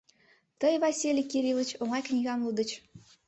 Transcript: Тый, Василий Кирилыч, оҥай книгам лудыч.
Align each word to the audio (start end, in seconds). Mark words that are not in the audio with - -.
Тый, 0.59 0.73
Василий 0.83 1.29
Кирилыч, 1.31 1.69
оҥай 1.81 2.01
книгам 2.07 2.39
лудыч. 2.45 2.69